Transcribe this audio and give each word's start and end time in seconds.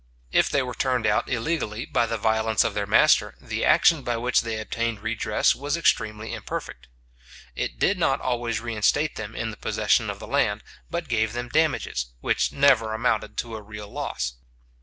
If 0.31 0.49
they 0.49 0.63
were 0.63 0.73
turned 0.73 1.05
out 1.05 1.29
illegally 1.29 1.85
by 1.85 2.07
the 2.07 2.17
violence 2.17 2.63
of 2.63 2.73
their 2.73 2.87
master, 2.87 3.35
the 3.39 3.63
action 3.63 4.01
by 4.01 4.17
which 4.17 4.41
they 4.41 4.59
obtained 4.59 5.01
redress 5.01 5.53
was 5.55 5.77
extremely 5.77 6.33
imperfect. 6.33 6.87
It 7.55 7.77
did 7.77 7.99
not 7.99 8.19
always 8.19 8.59
reinstate 8.59 9.15
them 9.15 9.35
in 9.35 9.51
the 9.51 9.57
possession 9.57 10.09
of 10.09 10.17
the 10.17 10.25
land, 10.25 10.63
but 10.89 11.07
gave 11.07 11.33
them 11.33 11.49
damages, 11.49 12.13
which 12.19 12.51
never 12.51 12.95
amounted 12.95 13.37
to 13.37 13.55
a 13.55 13.61
real 13.61 13.89
loss. 13.89 14.37